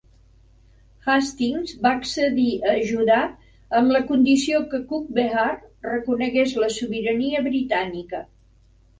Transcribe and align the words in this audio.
Hastings 1.07 1.73
va 1.81 1.89
accedir 1.97 2.45
a 2.69 2.71
ajudar 2.83 3.17
amb 3.79 3.93
la 3.95 4.01
condició 4.11 4.61
que 4.71 4.79
Cooch 4.93 5.11
Behar 5.17 5.51
reconegués 5.91 6.55
la 6.65 6.71
sobirania 6.77 7.43
britànica. 7.49 8.23